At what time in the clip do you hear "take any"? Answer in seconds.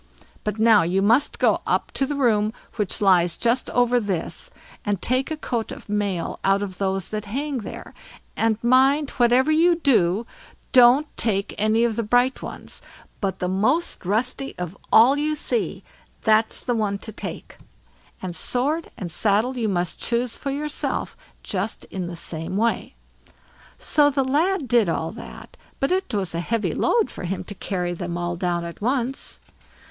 11.17-11.83